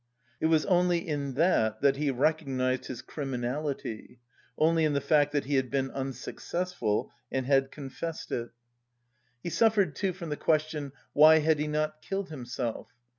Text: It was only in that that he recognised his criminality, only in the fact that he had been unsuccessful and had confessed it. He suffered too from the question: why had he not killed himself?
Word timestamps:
It 0.39 0.47
was 0.47 0.65
only 0.65 1.07
in 1.07 1.35
that 1.35 1.81
that 1.81 1.97
he 1.97 2.09
recognised 2.09 2.87
his 2.87 3.03
criminality, 3.03 4.17
only 4.57 4.83
in 4.83 4.93
the 4.93 4.99
fact 4.99 5.31
that 5.31 5.45
he 5.45 5.57
had 5.57 5.69
been 5.69 5.91
unsuccessful 5.91 7.11
and 7.31 7.45
had 7.45 7.71
confessed 7.71 8.31
it. 8.31 8.49
He 9.43 9.51
suffered 9.51 9.95
too 9.95 10.13
from 10.13 10.29
the 10.29 10.37
question: 10.37 10.91
why 11.13 11.37
had 11.37 11.59
he 11.59 11.67
not 11.67 12.01
killed 12.01 12.31
himself? 12.31 12.87